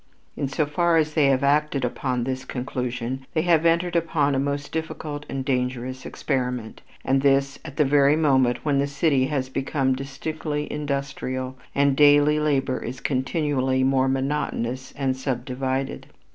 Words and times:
In 0.35 0.47
so 0.47 0.65
far 0.65 0.97
as 0.97 1.13
they 1.13 1.27
have 1.27 1.43
acted 1.43 1.85
upon 1.85 2.23
this 2.23 2.43
conclusion, 2.43 3.23
they 3.35 3.43
have 3.43 3.67
entered 3.67 3.95
upon 3.95 4.33
a 4.33 4.39
most 4.39 4.71
difficult 4.71 5.27
and 5.29 5.45
dangerous 5.45 6.07
experiment; 6.07 6.81
and 7.05 7.21
this 7.21 7.59
at 7.63 7.77
the 7.77 7.85
very 7.85 8.15
moment 8.15 8.65
when 8.65 8.79
the 8.79 8.87
city 8.87 9.27
has 9.27 9.47
become 9.47 9.93
distinctly 9.93 10.67
industrial, 10.73 11.55
and 11.75 11.95
daily 11.95 12.39
labor 12.39 12.79
is 12.79 12.99
continually 12.99 13.83
more 13.83 14.07
monotonous 14.09 14.91
and 14.93 15.15
subdivided. 15.15 16.07